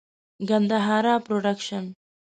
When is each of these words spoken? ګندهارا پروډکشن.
ګندهارا 0.47 1.15
پروډکشن. 1.25 1.83